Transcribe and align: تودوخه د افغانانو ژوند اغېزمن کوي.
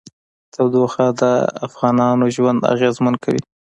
تودوخه 0.53 1.05
د 1.21 1.23
افغانانو 1.67 2.25
ژوند 2.35 2.59
اغېزمن 2.73 3.13
کوي. 3.23 3.41